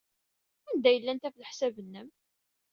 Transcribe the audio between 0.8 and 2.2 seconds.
ay llant, ɣef leḥsab-nnem?